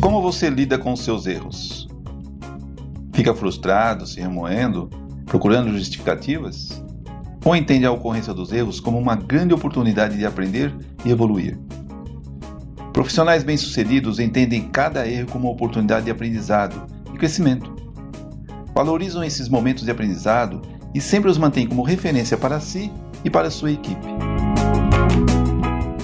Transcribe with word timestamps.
Como 0.00 0.22
você 0.22 0.48
lida 0.48 0.78
com 0.78 0.96
seus 0.96 1.26
erros? 1.26 1.86
Fica 3.12 3.34
frustrado, 3.34 4.06
se 4.06 4.20
remoendo, 4.20 4.88
procurando 5.26 5.70
justificativas? 5.70 6.82
Ou 7.44 7.54
entende 7.54 7.84
a 7.84 7.92
ocorrência 7.92 8.32
dos 8.32 8.52
erros 8.52 8.80
como 8.80 8.98
uma 8.98 9.16
grande 9.16 9.52
oportunidade 9.52 10.16
de 10.16 10.24
aprender 10.24 10.74
e 11.04 11.10
evoluir? 11.10 11.58
Profissionais 12.94 13.44
bem-sucedidos 13.44 14.18
entendem 14.18 14.70
cada 14.70 15.06
erro 15.06 15.28
como 15.30 15.48
uma 15.48 15.52
oportunidade 15.52 16.06
de 16.06 16.10
aprendizado 16.10 16.86
e 17.12 17.18
crescimento. 17.18 17.74
Valorizam 18.74 19.22
esses 19.22 19.46
momentos 19.46 19.84
de 19.84 19.90
aprendizado 19.90 20.62
e 20.94 21.02
sempre 21.02 21.30
os 21.30 21.36
mantêm 21.36 21.66
como 21.66 21.82
referência 21.82 22.38
para 22.38 22.58
si 22.58 22.90
e 23.24 23.30
para 23.30 23.50
sua 23.50 23.70
equipe. 23.70 24.06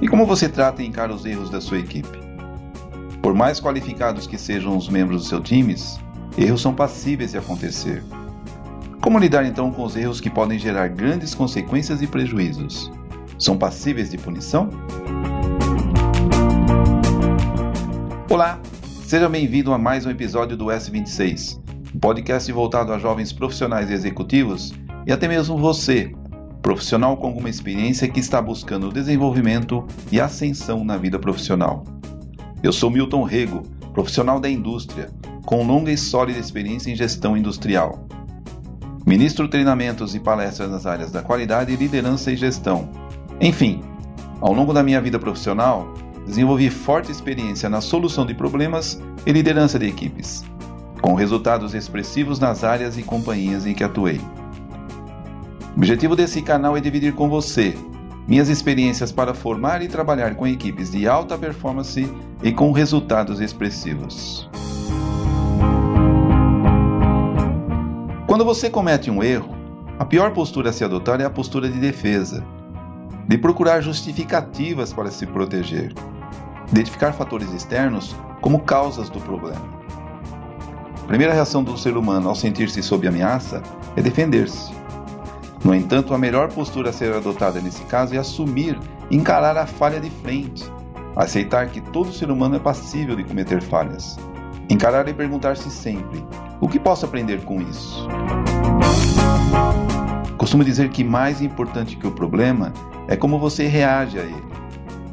E 0.00 0.08
como 0.08 0.26
você 0.26 0.48
trata 0.48 0.82
e 0.82 0.86
encara 0.86 1.12
os 1.12 1.24
erros 1.24 1.50
da 1.50 1.60
sua 1.60 1.78
equipe? 1.78 2.18
Por 3.22 3.34
mais 3.34 3.60
qualificados 3.60 4.26
que 4.26 4.36
sejam 4.36 4.76
os 4.76 4.88
membros 4.88 5.20
dos 5.20 5.28
seus 5.28 5.48
times, 5.48 5.98
erros 6.36 6.60
são 6.60 6.74
passíveis 6.74 7.32
de 7.32 7.38
acontecer. 7.38 8.02
Como 9.00 9.18
lidar 9.18 9.44
então 9.44 9.70
com 9.70 9.84
os 9.84 9.96
erros 9.96 10.20
que 10.20 10.30
podem 10.30 10.58
gerar 10.58 10.88
grandes 10.88 11.34
consequências 11.34 12.02
e 12.02 12.06
prejuízos? 12.06 12.90
São 13.38 13.56
passíveis 13.56 14.10
de 14.10 14.18
punição? 14.18 14.70
Olá, 18.28 18.58
seja 19.04 19.28
bem-vindo 19.28 19.72
a 19.72 19.78
mais 19.78 20.06
um 20.06 20.10
episódio 20.10 20.56
do 20.56 20.66
S26, 20.66 21.60
um 21.94 21.98
podcast 21.98 22.50
voltado 22.50 22.92
a 22.92 22.98
jovens 22.98 23.32
profissionais 23.32 23.90
e 23.90 23.92
executivos 23.92 24.72
e 25.06 25.12
até 25.12 25.28
mesmo 25.28 25.58
você, 25.58 26.12
profissional 26.62 27.16
com 27.16 27.26
alguma 27.26 27.50
experiência 27.50 28.08
que 28.08 28.20
está 28.20 28.40
buscando 28.40 28.92
desenvolvimento 28.92 29.84
e 30.10 30.20
ascensão 30.20 30.84
na 30.84 30.96
vida 30.96 31.18
profissional. 31.18 31.84
Eu 32.62 32.72
sou 32.72 32.88
Milton 32.88 33.24
Rego, 33.24 33.64
profissional 33.92 34.38
da 34.38 34.48
indústria, 34.48 35.10
com 35.44 35.66
longa 35.66 35.90
e 35.90 35.98
sólida 35.98 36.38
experiência 36.38 36.90
em 36.90 36.94
gestão 36.94 37.36
industrial. 37.36 38.06
Ministro 39.04 39.48
treinamentos 39.48 40.14
e 40.14 40.20
palestras 40.20 40.70
nas 40.70 40.86
áreas 40.86 41.10
da 41.10 41.20
qualidade, 41.20 41.74
liderança 41.74 42.30
e 42.30 42.36
gestão. 42.36 42.88
Enfim, 43.40 43.82
ao 44.40 44.52
longo 44.52 44.72
da 44.72 44.84
minha 44.84 45.00
vida 45.00 45.18
profissional, 45.18 45.92
desenvolvi 46.24 46.70
forte 46.70 47.10
experiência 47.10 47.68
na 47.68 47.80
solução 47.80 48.24
de 48.24 48.34
problemas 48.34 49.02
e 49.26 49.32
liderança 49.32 49.80
de 49.80 49.88
equipes, 49.88 50.44
com 51.00 51.14
resultados 51.14 51.74
expressivos 51.74 52.38
nas 52.38 52.62
áreas 52.62 52.96
e 52.96 53.02
companhias 53.02 53.66
em 53.66 53.74
que 53.74 53.82
atuei. 53.82 54.20
O 55.74 55.78
objetivo 55.78 56.14
desse 56.14 56.42
canal 56.42 56.76
é 56.76 56.80
dividir 56.80 57.14
com 57.14 57.30
você 57.30 57.74
minhas 58.28 58.50
experiências 58.50 59.10
para 59.10 59.32
formar 59.32 59.82
e 59.82 59.88
trabalhar 59.88 60.34
com 60.34 60.46
equipes 60.46 60.90
de 60.90 61.08
alta 61.08 61.36
performance 61.36 62.08
e 62.42 62.52
com 62.52 62.70
resultados 62.72 63.40
expressivos. 63.40 64.48
Quando 68.26 68.44
você 68.44 68.68
comete 68.68 69.10
um 69.10 69.22
erro, 69.22 69.56
a 69.98 70.04
pior 70.04 70.32
postura 70.32 70.70
a 70.70 70.72
se 70.72 70.84
adotar 70.84 71.20
é 71.20 71.24
a 71.24 71.30
postura 71.30 71.68
de 71.68 71.78
defesa, 71.78 72.44
de 73.26 73.38
procurar 73.38 73.80
justificativas 73.80 74.92
para 74.92 75.10
se 75.10 75.26
proteger, 75.26 75.92
identificar 76.70 77.12
fatores 77.12 77.50
externos 77.52 78.14
como 78.42 78.60
causas 78.60 79.08
do 79.08 79.20
problema. 79.20 79.82
A 81.02 81.06
primeira 81.06 81.32
reação 81.32 81.64
do 81.64 81.78
ser 81.78 81.96
humano 81.96 82.28
ao 82.28 82.34
sentir-se 82.34 82.82
sob 82.82 83.08
ameaça 83.08 83.62
é 83.96 84.02
defender-se. 84.02 84.81
No 85.64 85.74
entanto, 85.74 86.12
a 86.12 86.18
melhor 86.18 86.48
postura 86.52 86.90
a 86.90 86.92
ser 86.92 87.12
adotada 87.12 87.60
nesse 87.60 87.84
caso 87.84 88.14
é 88.14 88.18
assumir 88.18 88.78
encarar 89.10 89.56
a 89.56 89.66
falha 89.66 90.00
de 90.00 90.10
frente, 90.10 90.64
aceitar 91.14 91.68
que 91.68 91.80
todo 91.80 92.12
ser 92.12 92.30
humano 92.30 92.56
é 92.56 92.58
passível 92.58 93.14
de 93.14 93.22
cometer 93.22 93.62
falhas, 93.62 94.16
encarar 94.68 95.06
e 95.08 95.14
perguntar-se 95.14 95.70
sempre: 95.70 96.24
o 96.60 96.68
que 96.68 96.80
posso 96.80 97.06
aprender 97.06 97.44
com 97.44 97.60
isso? 97.60 98.08
Costumo 100.36 100.64
dizer 100.64 100.90
que 100.90 101.04
mais 101.04 101.40
importante 101.40 101.96
que 101.96 102.06
o 102.06 102.12
problema 102.12 102.72
é 103.06 103.16
como 103.16 103.38
você 103.38 103.68
reage 103.68 104.18
a 104.18 104.22
ele. 104.22 104.52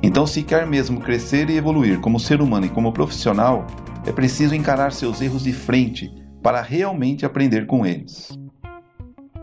Então, 0.02 0.26
se 0.26 0.42
quer 0.42 0.66
mesmo 0.66 1.00
crescer 1.00 1.50
e 1.50 1.58
evoluir 1.58 2.00
como 2.00 2.20
ser 2.20 2.42
humano 2.42 2.66
e 2.66 2.70
como 2.70 2.92
profissional, 2.92 3.68
é 4.08 4.12
preciso 4.12 4.56
encarar 4.56 4.94
seus 4.94 5.22
erros 5.22 5.44
de 5.44 5.54
frente 5.54 6.12
para 6.42 6.62
realmente 6.62 7.26
aprender 7.26 7.68
com 7.68 7.86
eles. 7.86 8.30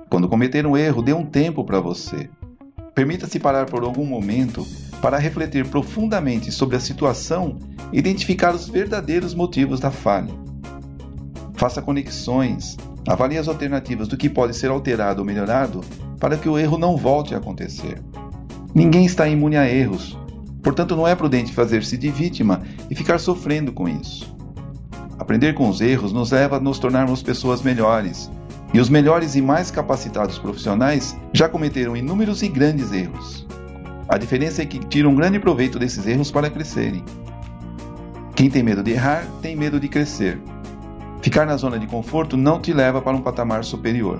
Quando 0.08 0.28
cometer 0.28 0.66
um 0.66 0.76
erro, 0.76 1.02
dê 1.02 1.12
um 1.12 1.24
tempo 1.24 1.64
para 1.64 1.80
você. 1.80 2.28
Permita-se 2.94 3.38
parar 3.38 3.66
por 3.66 3.82
algum 3.82 4.06
momento 4.06 4.66
para 5.02 5.18
refletir 5.18 5.66
profundamente 5.68 6.50
sobre 6.50 6.76
a 6.76 6.80
situação 6.80 7.58
e 7.92 7.98
identificar 7.98 8.54
os 8.54 8.68
verdadeiros 8.68 9.34
motivos 9.34 9.80
da 9.80 9.90
falha. 9.90 10.32
Faça 11.54 11.82
conexões, 11.82 12.76
avalie 13.06 13.38
as 13.38 13.48
alternativas 13.48 14.08
do 14.08 14.16
que 14.16 14.28
pode 14.28 14.56
ser 14.56 14.70
alterado 14.70 15.20
ou 15.20 15.26
melhorado 15.26 15.80
para 16.18 16.36
que 16.36 16.48
o 16.48 16.58
erro 16.58 16.78
não 16.78 16.96
volte 16.96 17.34
a 17.34 17.38
acontecer. 17.38 18.02
Ninguém 18.74 19.04
está 19.04 19.28
imune 19.28 19.56
a 19.56 19.68
erros, 19.68 20.16
Portanto, 20.66 20.96
não 20.96 21.06
é 21.06 21.14
prudente 21.14 21.52
fazer-se 21.52 21.96
de 21.96 22.10
vítima 22.10 22.60
e 22.90 22.94
ficar 22.96 23.20
sofrendo 23.20 23.72
com 23.72 23.88
isso. 23.88 24.36
Aprender 25.16 25.54
com 25.54 25.68
os 25.68 25.80
erros 25.80 26.12
nos 26.12 26.32
leva 26.32 26.56
a 26.56 26.60
nos 26.60 26.80
tornarmos 26.80 27.22
pessoas 27.22 27.62
melhores, 27.62 28.28
e 28.72 28.80
os 28.80 28.88
melhores 28.88 29.34
e 29.34 29.42
mais 29.42 29.70
capacitados 29.70 30.38
profissionais 30.38 31.16
já 31.32 31.48
cometeram 31.48 31.96
inúmeros 31.96 32.42
e 32.42 32.48
grandes 32.48 32.92
erros. 32.92 33.46
A 34.08 34.18
diferença 34.18 34.62
é 34.62 34.66
que 34.66 34.78
tiram 34.78 35.14
grande 35.14 35.38
proveito 35.38 35.78
desses 35.78 36.06
erros 36.06 36.30
para 36.30 36.50
crescerem. 36.50 37.04
Quem 38.34 38.50
tem 38.50 38.62
medo 38.62 38.82
de 38.82 38.92
errar 38.92 39.26
tem 39.40 39.56
medo 39.56 39.80
de 39.80 39.88
crescer. 39.88 40.38
Ficar 41.22 41.46
na 41.46 41.56
zona 41.56 41.78
de 41.78 41.86
conforto 41.86 42.36
não 42.36 42.60
te 42.60 42.72
leva 42.72 43.00
para 43.00 43.16
um 43.16 43.20
patamar 43.20 43.64
superior. 43.64 44.18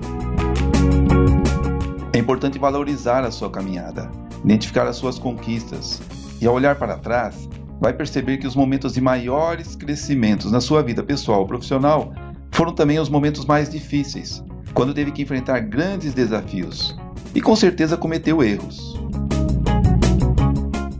É 2.11 2.17
importante 2.17 2.57
valorizar 2.57 3.23
a 3.23 3.31
sua 3.31 3.49
caminhada, 3.49 4.09
identificar 4.43 4.87
as 4.87 4.95
suas 4.95 5.19
conquistas, 5.19 6.01
e 6.41 6.47
ao 6.47 6.53
olhar 6.53 6.75
para 6.75 6.97
trás, 6.97 7.47
vai 7.79 7.93
perceber 7.93 8.37
que 8.37 8.47
os 8.47 8.55
momentos 8.55 8.93
de 8.93 9.01
maiores 9.01 9.75
crescimentos 9.75 10.51
na 10.51 10.59
sua 10.59 10.81
vida 10.81 11.03
pessoal 11.03 11.41
ou 11.41 11.47
profissional 11.47 12.11
foram 12.57 12.73
também 12.73 12.97
os 12.97 13.07
momentos 13.07 13.45
mais 13.45 13.69
difíceis, 13.69 14.43
quando 14.73 14.91
teve 14.91 15.11
que 15.11 15.21
enfrentar 15.21 15.59
grandes 15.59 16.11
desafios 16.15 16.97
e 17.35 17.39
com 17.39 17.55
certeza 17.55 17.95
cometeu 17.95 18.43
erros. 18.43 18.99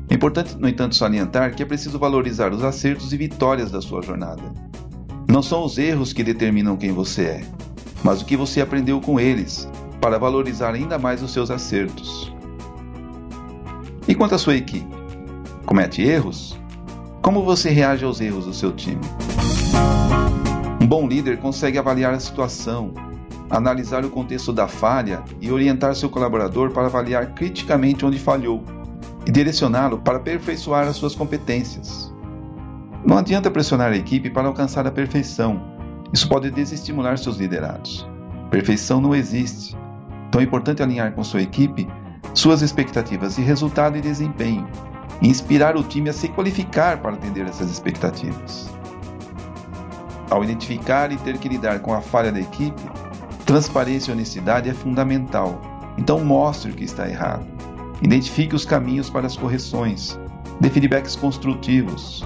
É 0.07 0.13
importante, 0.13 0.56
no 0.56 0.69
entanto, 0.69 0.95
salientar 0.95 1.56
que 1.56 1.63
é 1.63 1.66
preciso 1.66 1.97
valorizar 1.97 2.53
os 2.53 2.63
acertos 2.63 3.12
e 3.12 3.18
vitórias 3.18 3.72
da 3.72 3.81
sua 3.81 4.03
jornada. 4.03 4.44
Não 5.28 5.41
são 5.41 5.66
os 5.66 5.79
erros 5.79 6.13
que 6.13 6.23
determinam 6.23 6.78
quem 6.78 6.91
você 6.91 7.23
é, 7.23 7.41
mas 8.03 8.22
o 8.22 8.25
que 8.25 8.38
você 8.38 8.62
aprendeu 8.62 9.01
com 9.01 9.19
eles, 9.19 9.68
para 10.00 10.19
valorizar 10.19 10.75
ainda 10.75 11.00
mais 11.00 11.24
os 11.24 11.34
seus 11.34 11.50
acertos. 11.50 12.31
E 14.07 14.13
quanto 14.13 14.35
à 14.35 14.38
sua 14.38 14.56
equipe? 14.56 14.95
comete 15.66 16.03
erros? 16.03 16.56
Como 17.19 17.44
você 17.44 17.72
reage 17.72 18.06
aos 18.06 18.22
erros 18.22 18.45
do 18.45 18.53
seu 18.53 18.72
time? 18.72 19.01
Um 20.79 20.85
bom 20.85 21.07
líder 21.07 21.38
consegue 21.38 21.77
avaliar 21.79 22.13
a 22.13 22.19
situação, 22.19 22.93
analisar 23.49 24.05
o 24.05 24.09
contexto 24.11 24.53
da 24.53 24.67
falha 24.67 25.23
e 25.41 25.51
orientar 25.51 25.95
seu 25.95 26.07
colaborador 26.07 26.69
para 26.69 26.85
avaliar 26.85 27.33
criticamente 27.33 28.05
onde 28.05 28.19
falhou 28.19 28.63
e 29.25 29.31
direcioná-lo 29.31 29.97
para 29.97 30.17
aperfeiçoar 30.17 30.88
as 30.88 30.95
suas 30.95 31.15
competências. 31.15 32.13
Não 33.03 33.17
adianta 33.17 33.49
pressionar 33.49 33.91
a 33.91 33.97
equipe 33.97 34.29
para 34.29 34.47
alcançar 34.47 34.85
a 34.85 34.91
perfeição. 34.91 35.61
Isso 36.13 36.29
pode 36.29 36.51
desestimular 36.51 37.17
seus 37.17 37.38
liderados. 37.38 38.07
Perfeição 38.51 39.01
não 39.01 39.15
existe. 39.15 39.75
Então 40.29 40.39
é 40.39 40.44
importante 40.44 40.83
alinhar 40.83 41.11
com 41.13 41.23
sua 41.23 41.41
equipe 41.41 41.88
suas 42.33 42.61
expectativas 42.61 43.35
de 43.35 43.41
resultado 43.41 43.97
e 43.97 44.01
desempenho 44.01 44.68
e 45.21 45.27
inspirar 45.27 45.75
o 45.75 45.83
time 45.83 46.09
a 46.09 46.13
se 46.13 46.27
qualificar 46.27 47.00
para 47.00 47.13
atender 47.13 47.47
essas 47.47 47.71
expectativas. 47.71 48.76
Ao 50.29 50.44
identificar 50.44 51.12
e 51.12 51.18
ter 51.18 51.38
que 51.38 51.47
lidar 51.47 51.79
com 51.79 51.94
a 51.94 52.01
falha 52.01 52.31
da 52.31 52.39
equipe, 52.39 52.81
transparência 53.45 54.12
e 54.12 54.13
honestidade 54.13 54.69
é 54.69 54.74
fundamental. 54.74 55.62
Então 55.97 56.24
mostre 56.24 56.71
o 56.71 56.75
que 56.75 56.83
está 56.83 57.09
errado. 57.09 57.45
Identifique 58.01 58.56
os 58.56 58.65
caminhos 58.65 59.09
para 59.09 59.25
as 59.25 59.38
correções. 59.38 60.19
Dê 60.59 60.69
feedbacks 60.69 61.15
construtivos. 61.15 62.24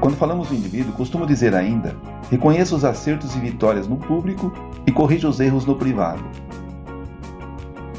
Quando 0.00 0.16
falamos 0.16 0.48
do 0.48 0.54
indivíduo, 0.54 0.92
costumo 0.94 1.24
dizer 1.24 1.54
ainda: 1.54 1.96
reconheça 2.28 2.74
os 2.74 2.84
acertos 2.84 3.36
e 3.36 3.38
vitórias 3.38 3.86
no 3.86 3.96
público 3.96 4.52
e 4.84 4.90
corrija 4.90 5.28
os 5.28 5.38
erros 5.38 5.64
no 5.64 5.76
privado. 5.76 6.24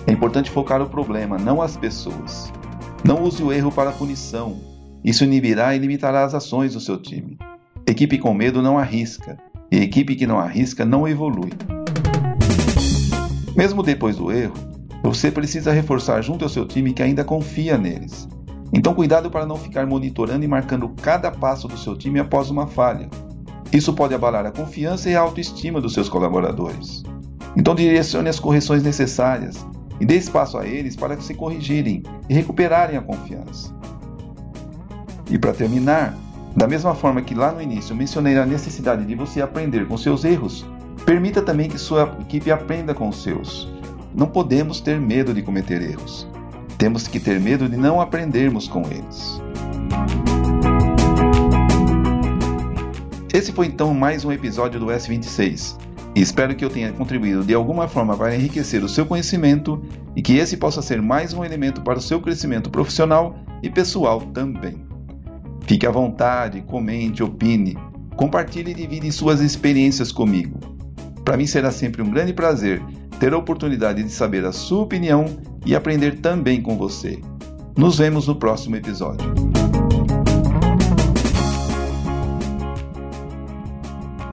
É 0.06 0.12
importante 0.12 0.51
focar 0.51 0.81
o 0.81 0.89
problema, 0.89 1.38
não 1.38 1.62
as 1.62 1.77
pessoas. 1.77 2.51
Não 3.06 3.24
use 3.24 3.42
o 3.42 3.54
erro 3.54 3.71
para 3.71 3.92
punição. 3.92 4.59
Isso 5.04 5.24
inibirá 5.24 5.75
e 5.75 5.80
limitará 5.80 6.24
as 6.24 6.33
ações 6.33 6.74
do 6.74 6.80
seu 6.80 6.98
time. 6.98 7.38
Equipe 7.85 8.18
com 8.18 8.33
medo 8.33 8.62
não 8.62 8.77
arrisca, 8.77 9.38
e 9.71 9.77
equipe 9.77 10.15
que 10.15 10.25
não 10.25 10.39
arrisca 10.39 10.85
não 10.85 11.07
evolui. 11.07 11.51
Mesmo 13.56 13.83
depois 13.83 14.15
do 14.15 14.31
erro, 14.31 14.53
Você 15.03 15.30
precisa 15.30 15.74
reforçar 15.74 16.21
junto 16.21 16.45
ao 16.45 16.50
seu 16.50 16.65
time 16.65 16.94
que 16.94 17.03
ainda 17.03 17.25
confia 17.25 17.77
neles. 17.77 18.27
Então, 18.71 18.94
cuidado 18.94 19.30
para 19.30 19.45
não 19.45 19.57
ficar 19.57 19.85
monitorando 19.85 20.45
e 20.45 20.47
marcando 20.47 20.88
cada 21.01 21.30
passo 21.30 21.68
do 21.68 21.77
seu 21.77 21.95
time 21.95 22.19
após 22.19 22.50
uma 22.50 22.65
falha. 22.65 23.09
Isso 23.71 23.94
pode 23.94 24.15
abalar 24.15 24.45
a 24.45 24.51
confiança 24.51 25.09
e 25.09 25.15
a 25.15 25.19
autoestima 25.19 25.81
dos 25.81 25.94
seus 25.94 26.07
colaboradores. 26.07 27.03
Então, 27.56 27.75
direcione 27.75 28.30
as 28.30 28.39
correções 28.39 28.81
necessárias 28.81 29.68
e 30.00 30.06
dê 30.06 30.15
espaço 30.15 30.57
a 30.57 30.65
eles 30.65 30.95
para 30.95 31.19
se 31.19 31.33
corrigirem 31.33 32.01
e 32.30 32.33
recuperarem 32.33 32.97
a 32.97 33.01
confiança. 33.01 33.75
E 35.30 35.38
para 35.38 35.53
terminar, 35.53 36.18
da 36.56 36.68
mesma 36.68 36.94
forma 36.94 37.22
que 37.22 37.34
lá 37.34 37.52
no 37.52 37.62
início 37.62 37.96
mencionei 37.96 38.38
a 38.38 38.46
necessidade 38.46 39.06
de 39.06 39.16
você 39.16 39.42
aprender 39.42 39.88
com 39.88 39.98
seus 39.98 40.24
erros, 40.24 40.66
permita 41.06 41.42
também 41.42 41.68
que 41.68 41.80
sua 41.80 42.18
equipe 42.22 42.52
aprenda 42.52 42.94
com 42.94 43.10
os 43.10 43.24
seus. 43.24 43.68
Não 44.14 44.28
podemos 44.28 44.80
ter 44.80 45.00
medo 45.00 45.34
de 45.34 45.42
cometer 45.42 45.82
erros. 45.82 46.28
Temos 46.78 47.08
que 47.08 47.20
ter 47.20 47.40
medo 47.40 47.68
de 47.68 47.76
não 47.76 48.00
aprendermos 48.00 48.68
com 48.68 48.82
eles. 48.82 49.42
Esse 53.34 53.52
foi 53.52 53.66
então 53.66 53.92
mais 53.96 54.24
um 54.24 54.32
episódio 54.32 54.80
do 54.80 54.88
S26. 54.88 55.76
E 56.16 56.22
espero 56.22 56.56
que 56.56 56.64
eu 56.64 56.70
tenha 56.70 56.94
contribuído 56.94 57.44
de 57.44 57.56
alguma 57.56 57.88
forma 57.88 58.16
para 58.16 58.36
enriquecer 58.36 58.84
o 58.84 58.90
seu 58.90 59.08
conhecimento 59.08 59.82
e 60.16 60.22
que 60.22 60.38
esse 60.38 60.56
possa 60.58 60.84
ser 60.84 61.02
mais 61.02 61.34
um 61.34 61.44
elemento 61.44 61.82
para 61.82 61.98
o 61.98 62.02
seu 62.02 62.22
crescimento 62.22 62.70
profissional 62.70 63.36
e 63.64 63.70
pessoal 63.72 64.22
também. 64.22 64.82
Fique 65.65 65.88
à 65.88 65.92
vontade, 65.92 66.62
comente, 66.62 67.24
opine, 67.24 67.77
compartilhe 68.15 68.71
e 68.71 68.75
divide 68.75 69.12
suas 69.12 69.42
experiências 69.42 70.12
comigo. 70.12 70.60
Para 71.24 71.38
mim 71.38 71.48
será 71.48 71.71
sempre 71.71 72.01
um 72.01 72.10
grande 72.10 72.33
prazer 72.33 72.81
ter 73.19 73.33
a 73.33 73.38
oportunidade 73.38 74.04
de 74.04 74.10
saber 74.10 74.45
a 74.45 74.51
sua 74.51 74.83
opinião 74.83 75.25
e 75.65 75.75
aprender 75.75 76.19
também 76.19 76.62
com 76.62 76.77
você. 76.77 77.19
Nos 77.77 77.98
vemos 77.98 78.27
no 78.27 78.36
próximo 78.36 78.75
episódio. 78.75 79.33